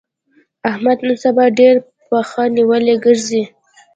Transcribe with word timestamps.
احمد 0.69 0.97
نن 1.07 1.15
سبا 1.23 1.45
ډېر 1.59 1.75
پښه 2.09 2.43
نيولی 2.57 2.95
ګرځي. 3.05 3.43